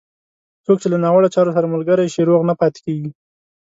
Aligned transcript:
څوک 0.65 0.77
چې 0.81 0.87
له 0.93 0.97
ناوړه 1.03 1.29
چارو 1.35 1.55
سره 1.55 1.71
ملګری 1.73 2.07
شي، 2.13 2.21
روغ 2.29 2.41
نه 2.49 2.53
پاتېږي. 2.59 3.09